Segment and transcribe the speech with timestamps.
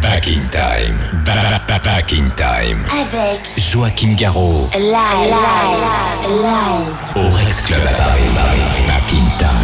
[0.00, 0.96] Back in Time.
[1.24, 2.84] Ba- ba- Back in Time.
[2.90, 4.68] Avec Joachim Garraud.
[4.74, 6.94] live, live, live.
[7.16, 8.22] Au Rex Club à Paris.
[8.86, 9.57] Back in Time.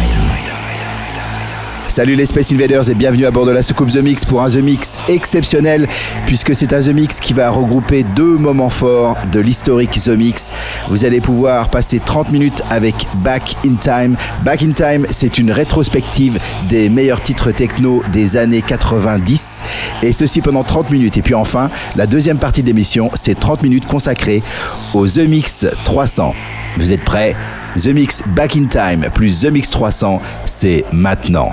[1.95, 4.49] Salut les Space Invaders et bienvenue à bord de la soucoupe The Mix pour un
[4.49, 5.87] The Mix exceptionnel
[6.25, 10.51] puisque c'est un The Mix qui va regrouper deux moments forts de l'historique The Mix.
[10.89, 14.17] Vous allez pouvoir passer 30 minutes avec Back in Time.
[14.43, 16.37] Back in Time, c'est une rétrospective
[16.67, 19.63] des meilleurs titres techno des années 90
[20.03, 21.15] et ceci pendant 30 minutes.
[21.15, 24.43] Et puis enfin, la deuxième partie de l'émission, c'est 30 minutes consacrées
[24.93, 26.33] au The Mix 300.
[26.77, 27.35] Vous êtes prêts?
[27.75, 31.51] The Mix Back in Time plus The Mix 300, c'est maintenant.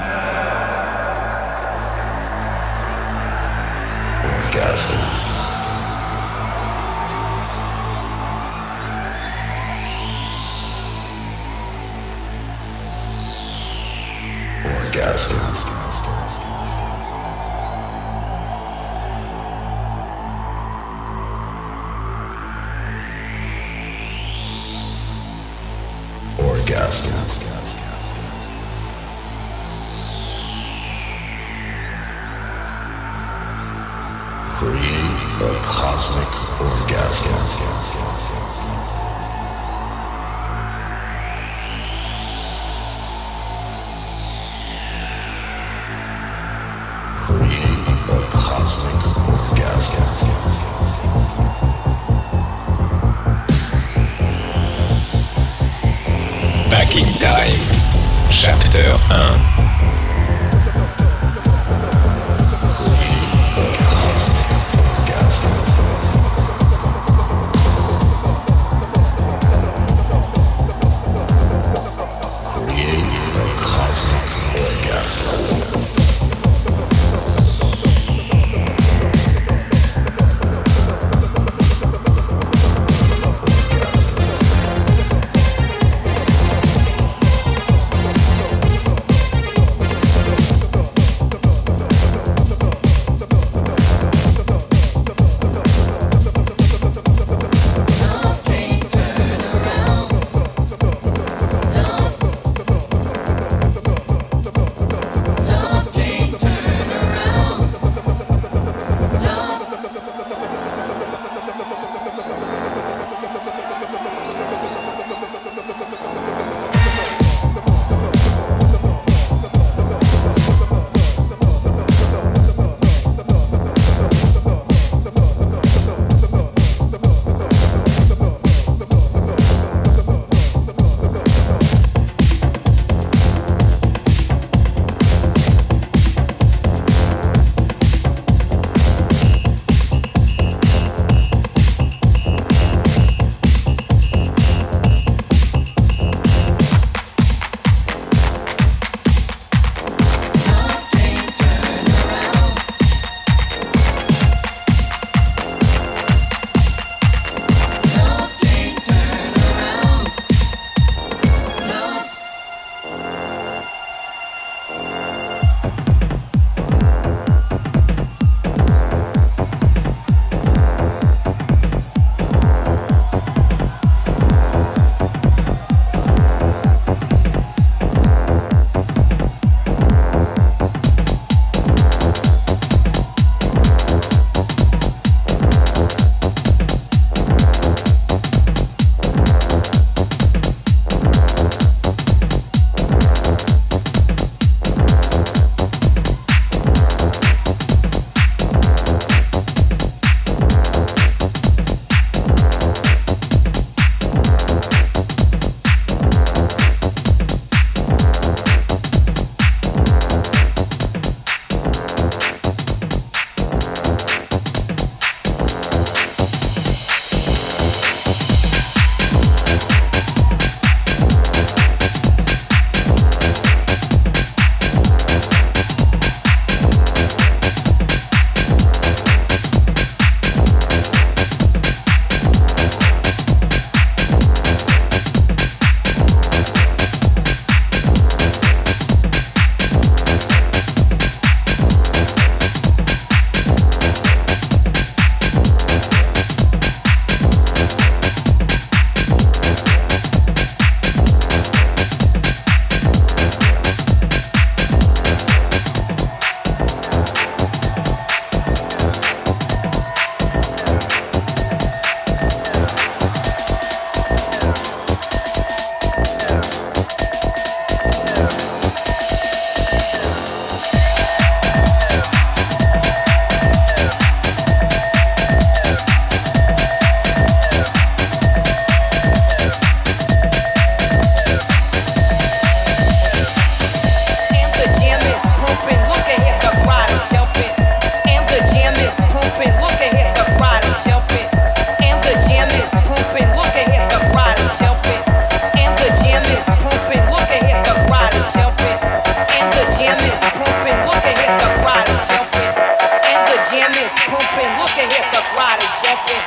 [305.93, 306.25] Jumping.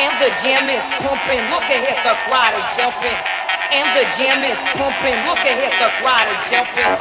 [0.00, 1.44] And the jam is pumping.
[1.52, 3.18] Look ahead, the crowd is jumping.
[3.68, 5.16] And the jam is pumping.
[5.28, 6.92] Look ahead, the crowd is jumping.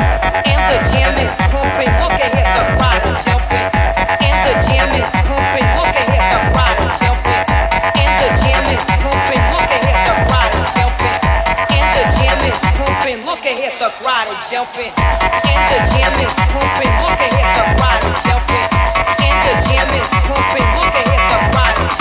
[0.43, 1.91] And the jam is pumping.
[2.03, 3.67] Look ahead, the crowd is jumping.
[4.27, 5.67] And the jam is pumping.
[5.79, 7.43] Look ahead, the crowd is jumping.
[7.95, 9.43] And the jam is pumping.
[9.55, 11.15] Look ahead, the crowd is jumping.
[11.71, 13.19] And the jam is pumping.
[13.23, 14.91] Look ahead, the crowd is jumping.
[15.47, 16.91] And the jam is pumping.
[17.07, 18.67] Look ahead, the crowd is jumping.
[19.15, 20.67] And the jam is pumping.
[20.75, 22.00] Look ahead, the crowd is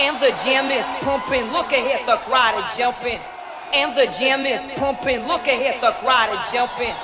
[0.00, 1.44] And the jam is pumping.
[1.52, 3.20] Look ahead, the crowd is jumping.
[3.76, 5.20] And the jam is pumping.
[5.28, 6.96] Look ahead, the crowd is jumping.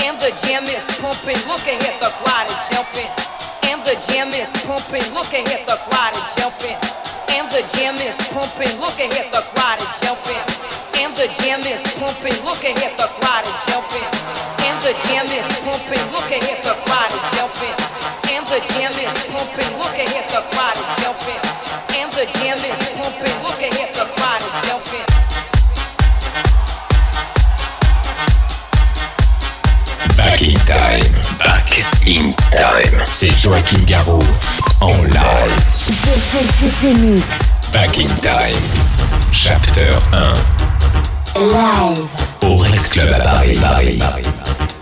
[0.00, 1.36] And the jam is pumping.
[1.44, 3.12] Look ahead, the crowd is jumping.
[3.68, 5.04] And the jam is pumping.
[5.12, 6.80] Look ahead, the crowd is jumping.
[7.36, 8.72] And the jam is pumping.
[8.80, 10.40] Look ahead, the crowd is jumping.
[10.96, 12.32] And the jam is pumping.
[12.48, 14.08] Look ahead, the crowd is jumping.
[14.64, 16.04] And the jam is pumping.
[16.16, 17.76] Look ahead, the crowd is jumping.
[18.32, 19.68] And the jam is pumping.
[19.76, 21.47] Look ahead, the crowd is jumping.
[30.68, 31.14] Time.
[31.38, 33.02] Back in time.
[33.08, 34.22] C'est Joachim Garraud
[34.82, 35.56] en live.
[36.04, 37.38] The, Mix.
[37.72, 38.60] Back in time.
[39.32, 40.34] Chapter 1.
[41.36, 42.06] Live.
[42.42, 43.58] Au Rex Club à Paris.
[43.58, 43.98] Paris.
[43.98, 44.77] Pushing,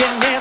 [0.00, 0.33] looking in.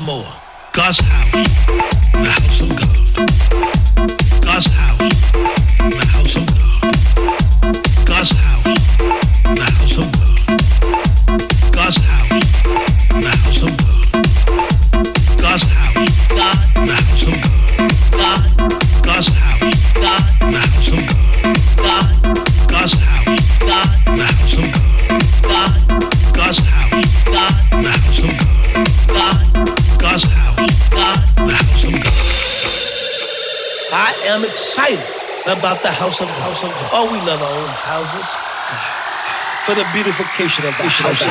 [0.00, 0.26] more.
[0.72, 1.27] Gus Howard.
[36.60, 38.26] Oh, we love our own houses.
[39.64, 41.22] For the beautification of the house.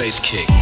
[0.00, 0.59] bass kick.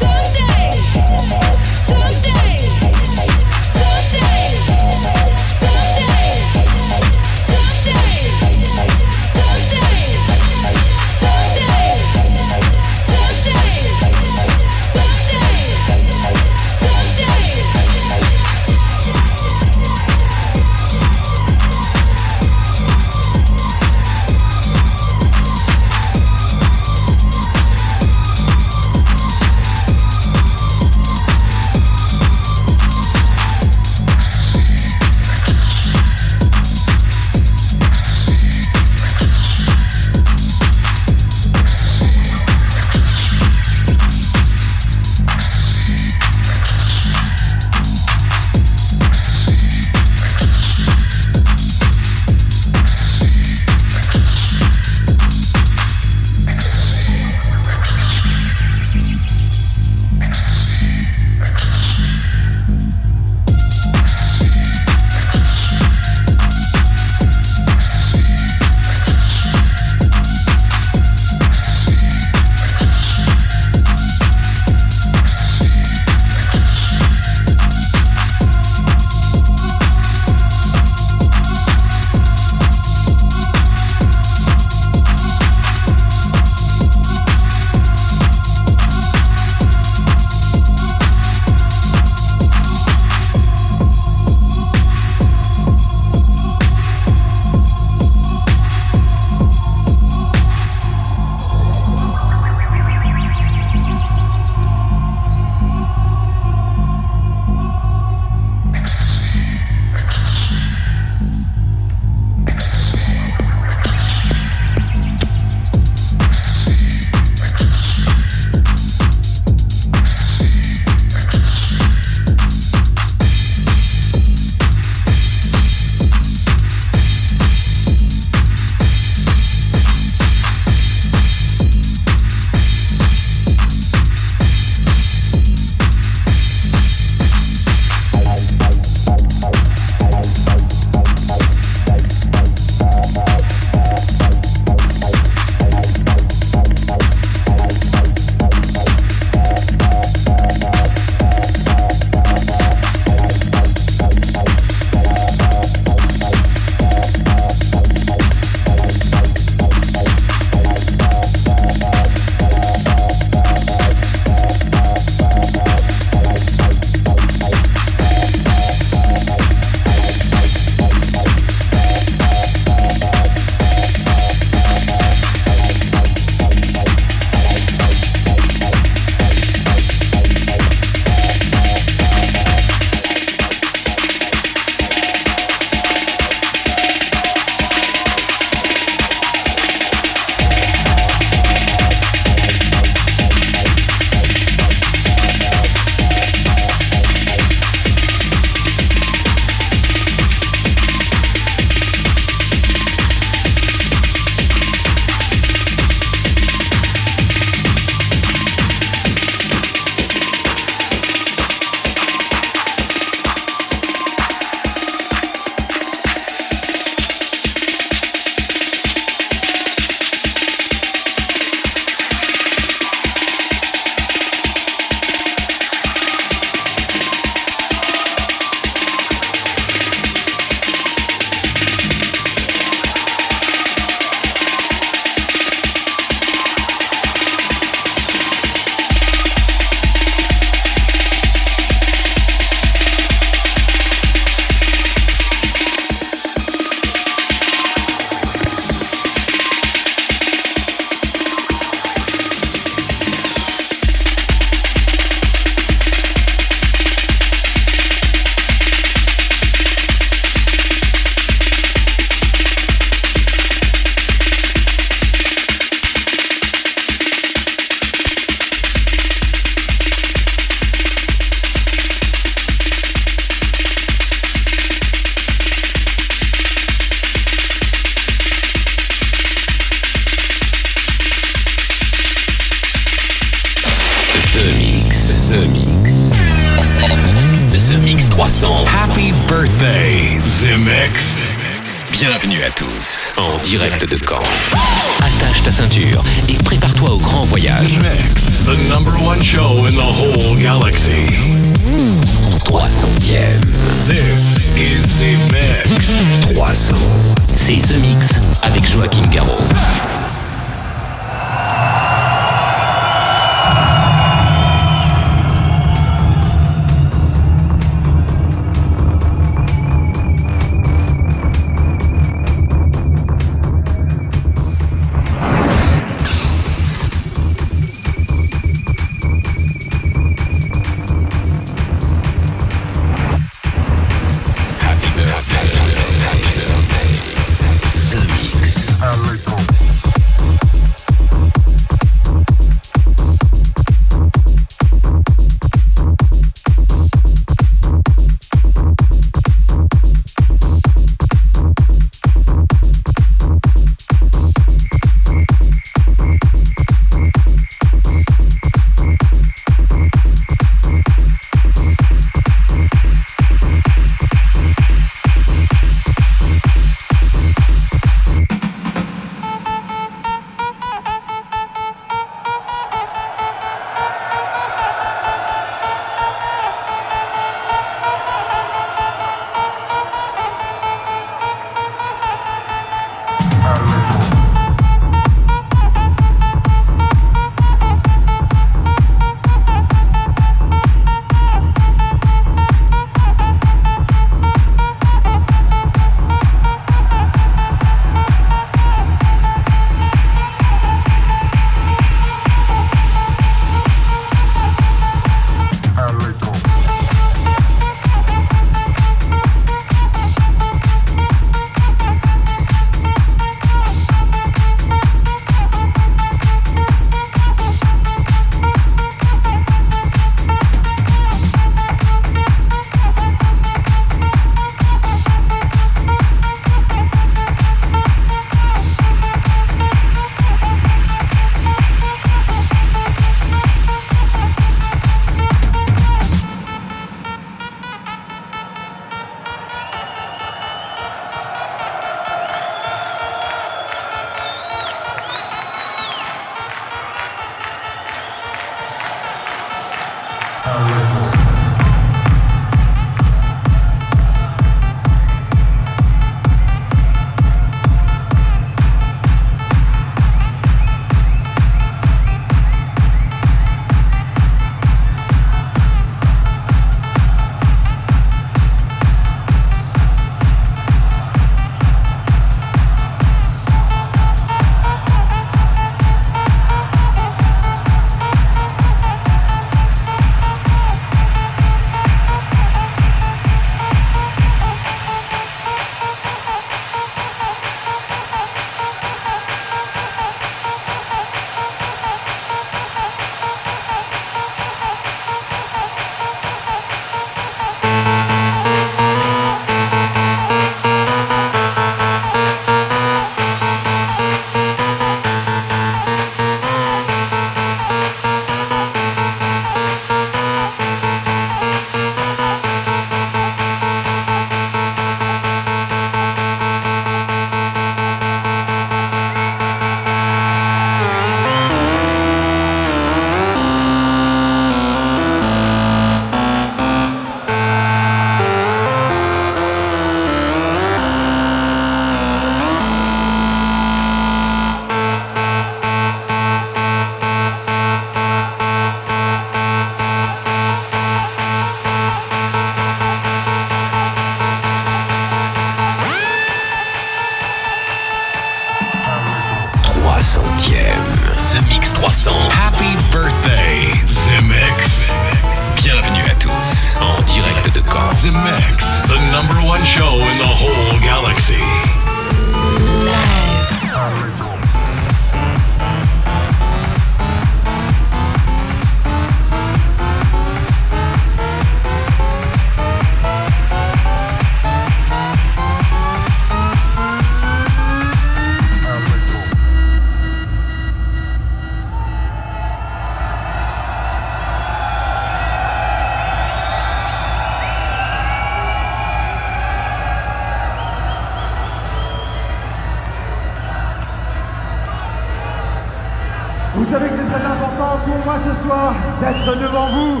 [599.34, 600.00] devant vous.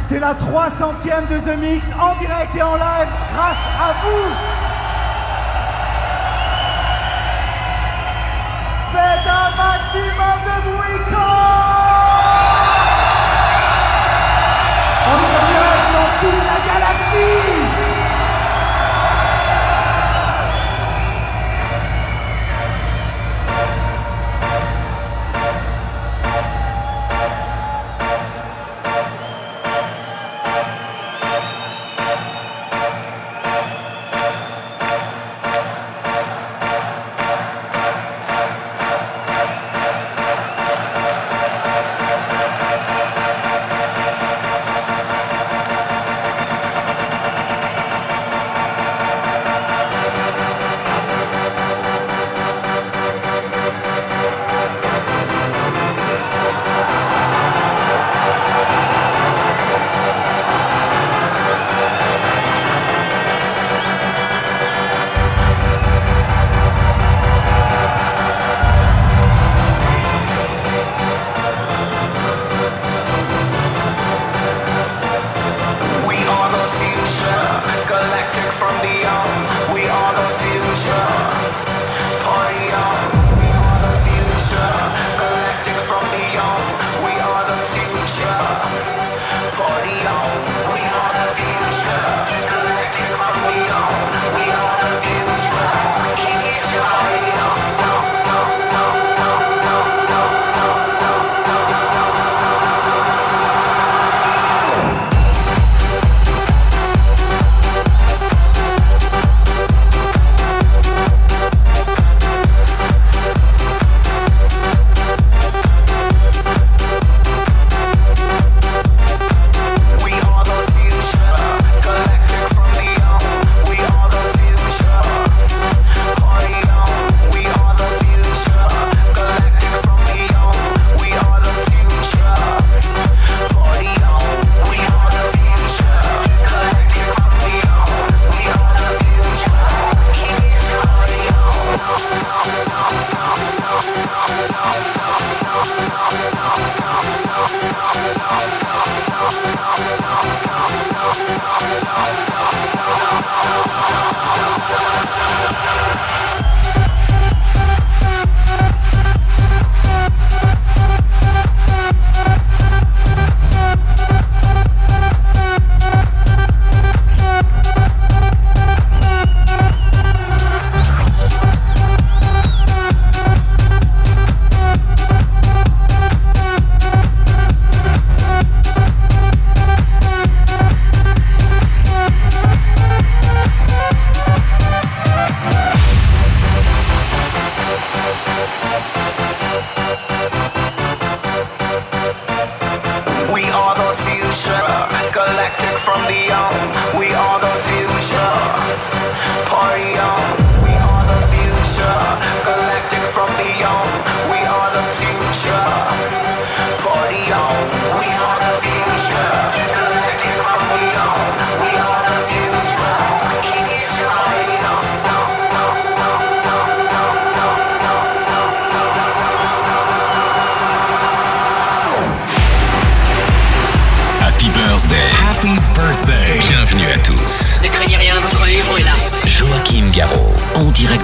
[0.00, 4.32] C'est la 300e de The Mix en direct et en live grâce à vous.
[8.92, 11.36] Faites un maximum de bruit quand
[15.08, 15.52] On est en
[15.92, 17.45] dans toute la galaxie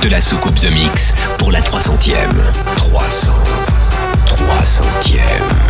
[0.02, 2.14] de la soucoupe The Mix pour la 300e.
[2.76, 3.32] 300.
[4.26, 5.61] 300e.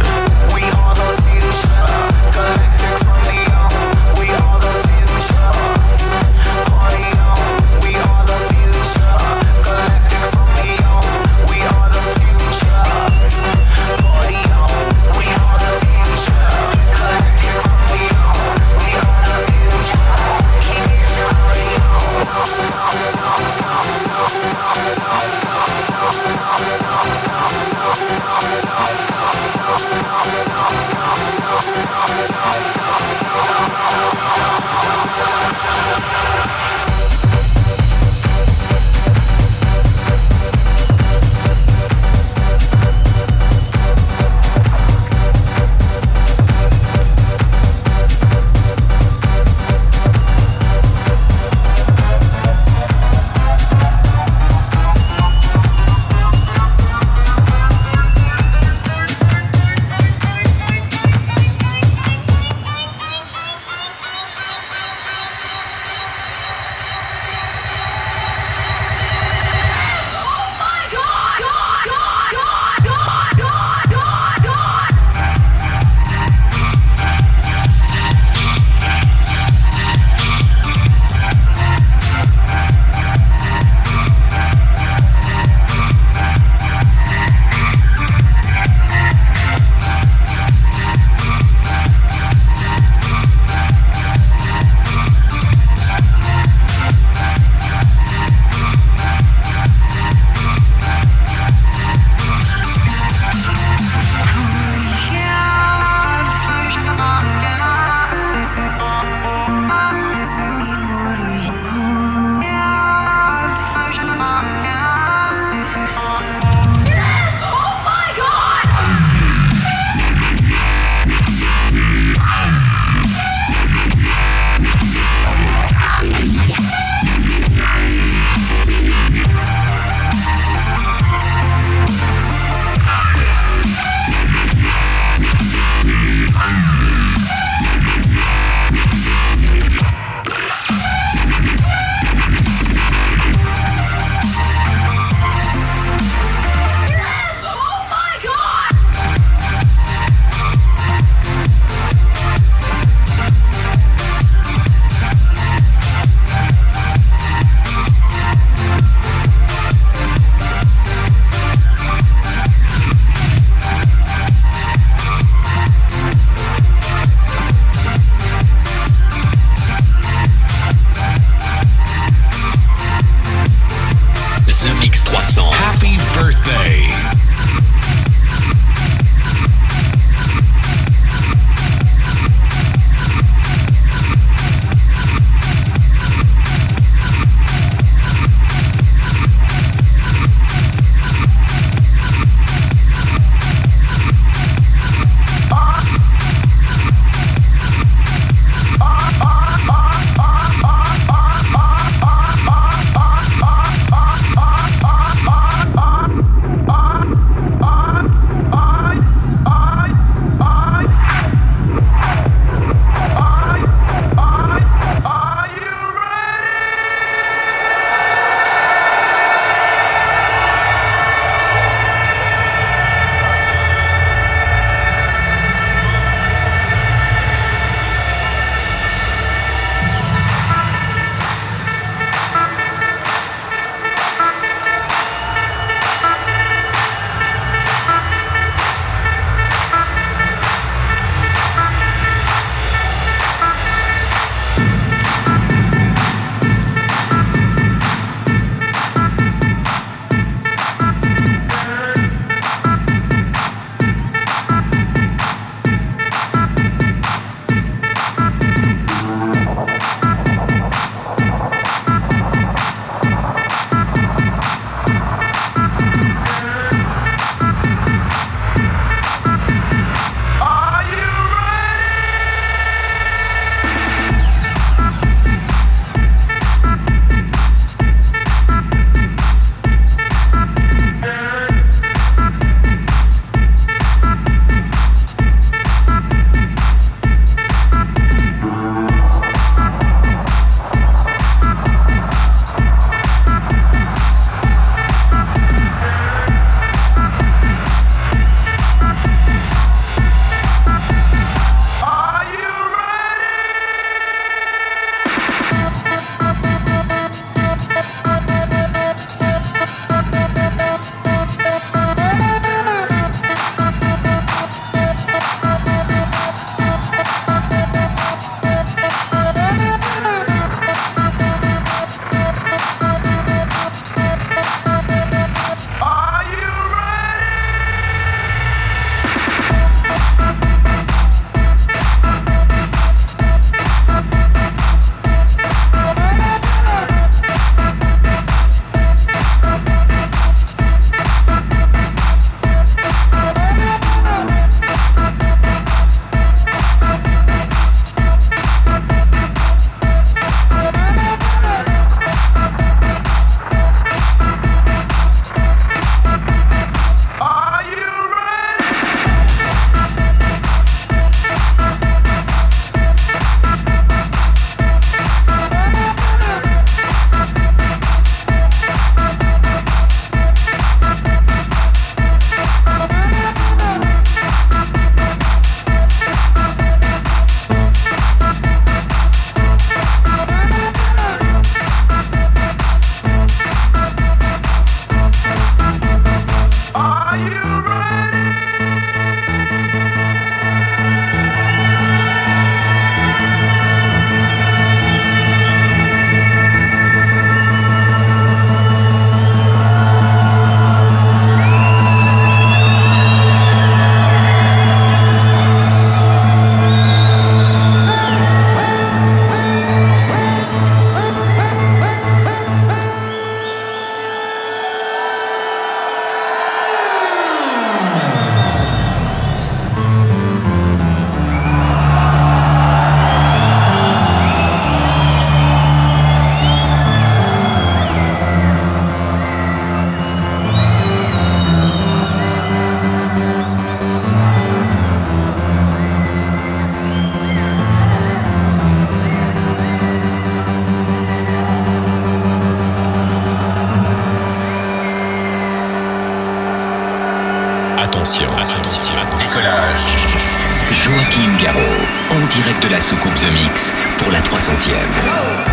[451.45, 455.52] En direct de la soucoupe The Mix pour la 300e.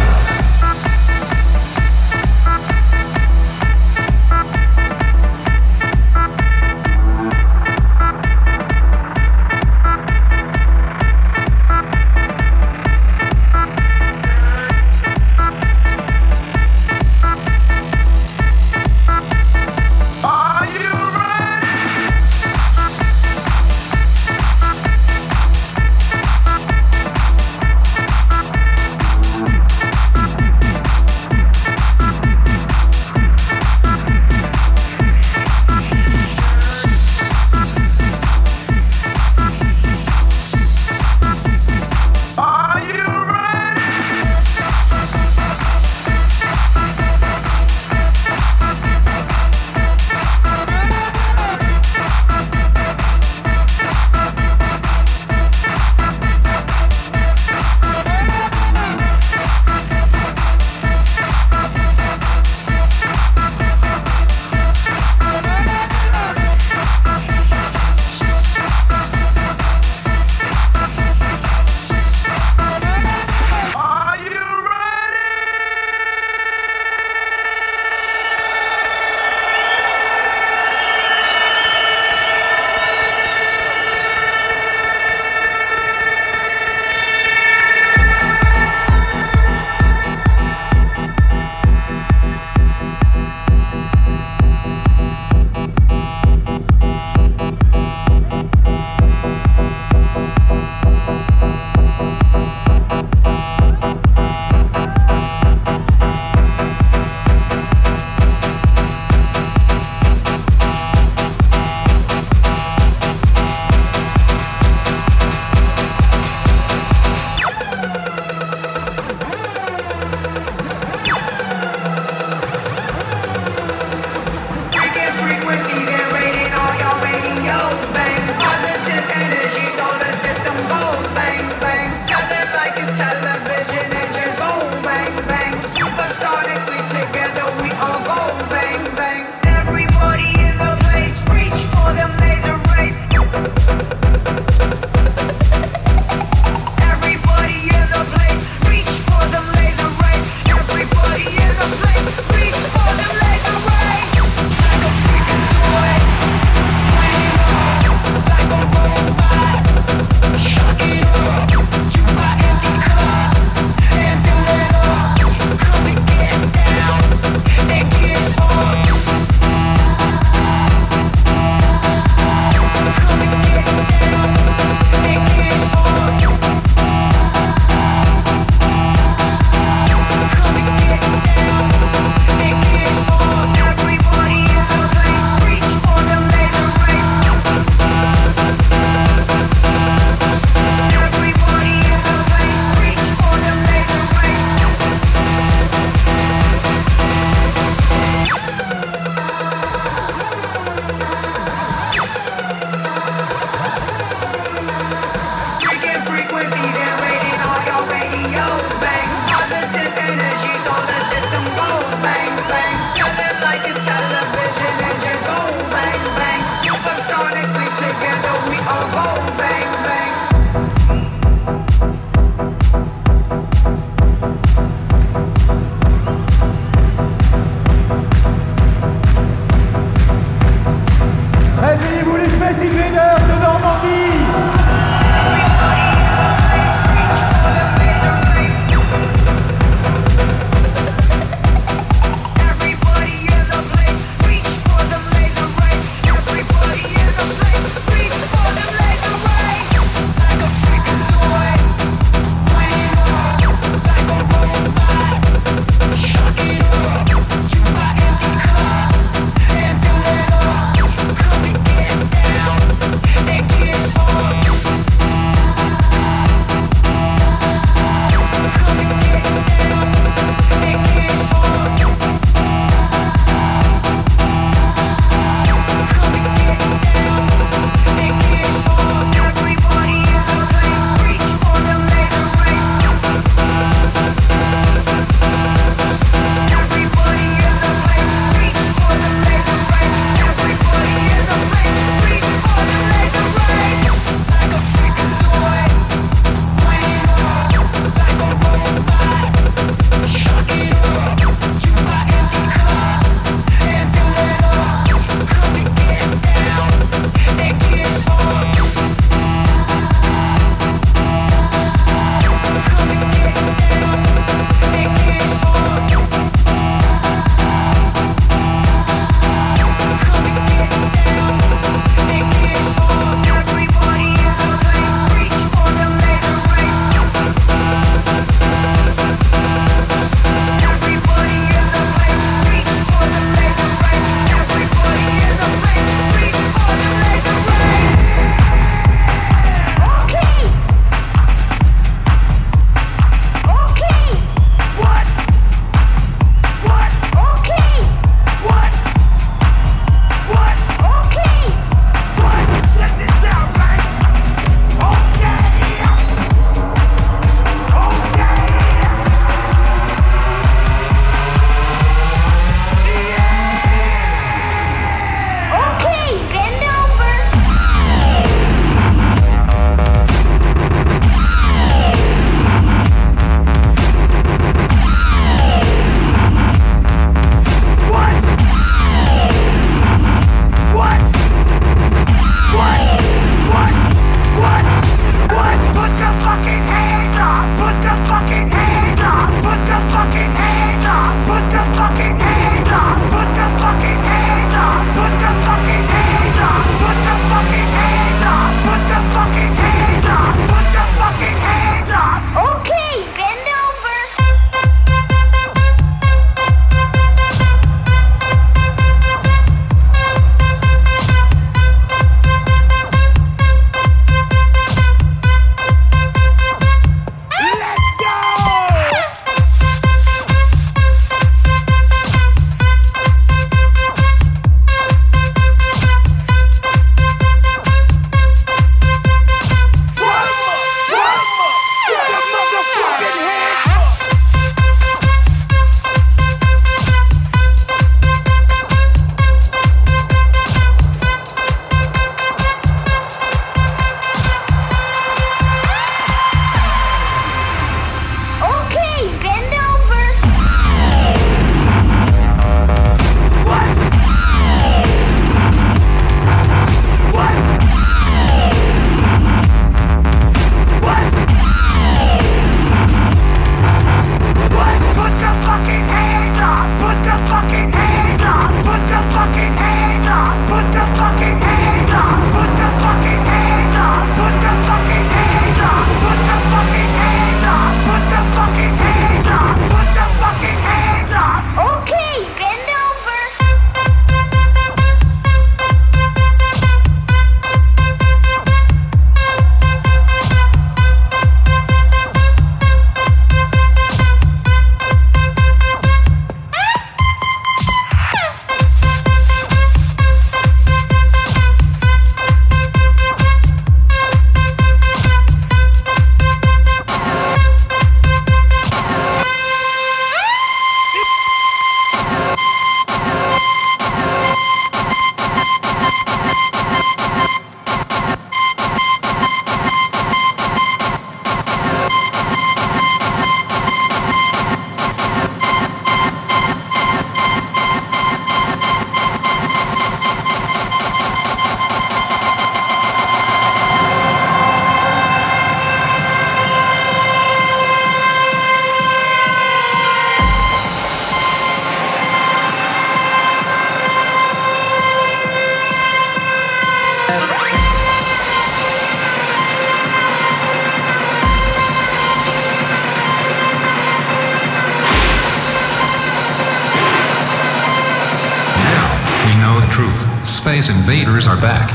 [560.67, 561.69] Invaders are back.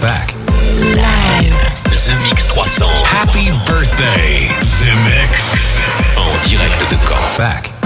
[0.00, 0.34] Back.
[0.94, 1.54] Live.
[1.88, 2.88] Zemixx 300.
[3.06, 5.90] Happy birthday, Zemixx.
[6.16, 7.36] En direct de Caen.
[7.36, 7.77] Back.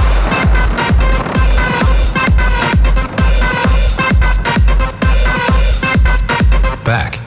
[6.85, 7.21] Back.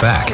[0.00, 0.28] Back.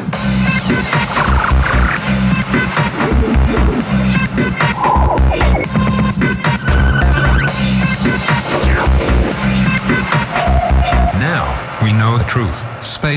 [11.18, 12.66] Now we know the truth.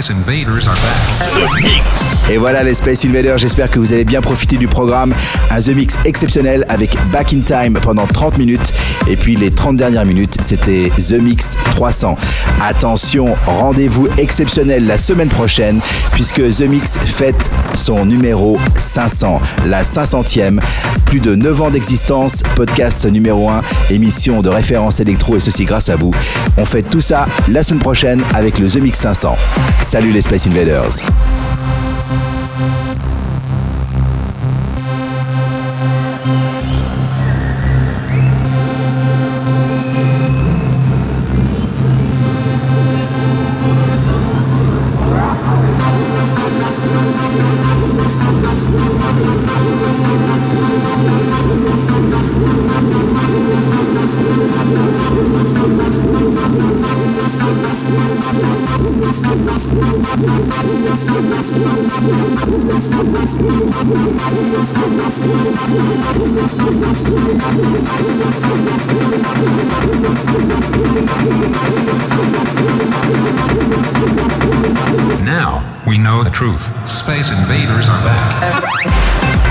[0.01, 1.01] Space invaders are back.
[1.33, 2.29] The Mix.
[2.31, 5.13] Et voilà les Space Invaders, j'espère que vous avez bien profité du programme.
[5.51, 8.73] Un The Mix exceptionnel avec Back in Time pendant 30 minutes.
[9.07, 12.17] Et puis les 30 dernières minutes, c'était The Mix 300.
[12.61, 15.79] Attention, rendez-vous exceptionnel la semaine prochaine
[16.13, 20.59] puisque The Mix fête son numéro 500, la 500e.
[21.05, 25.89] Plus de 9 ans d'existence, podcast numéro 1, émission de référence électro et ceci grâce
[25.89, 26.11] à vous.
[26.57, 29.35] On fait tout ça la semaine prochaine avec le The Mix 500.
[29.91, 31.40] Salut les Space Invaders.
[75.23, 76.61] Now we know the truth.
[76.85, 79.50] Space invaders are back.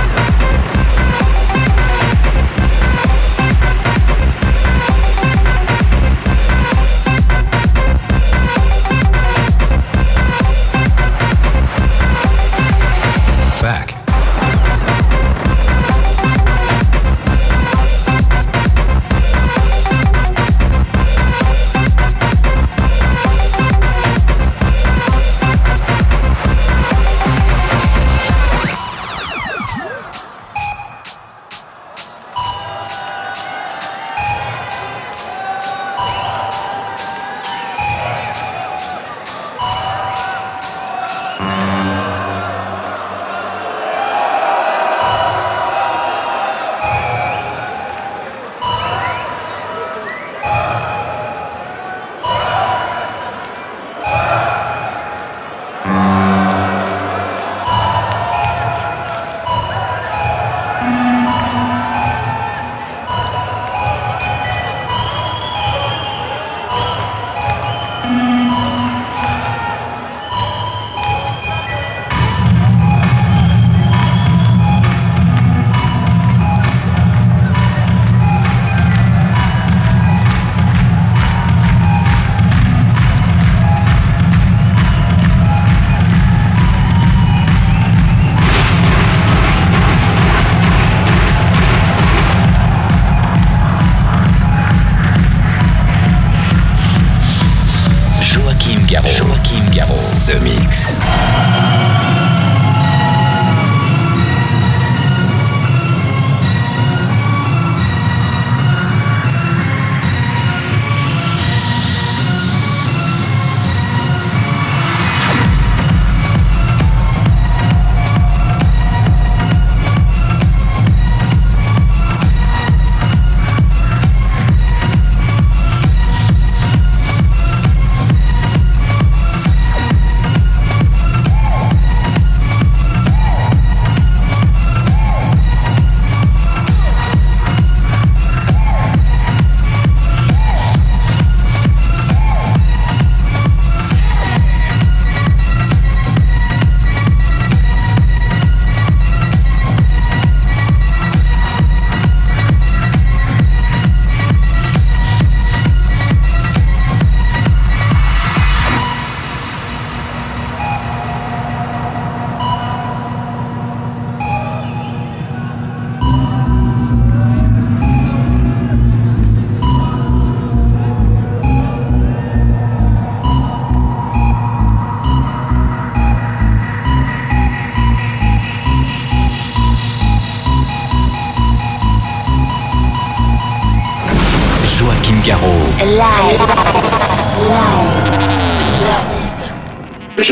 [100.31, 100.95] Zemixx.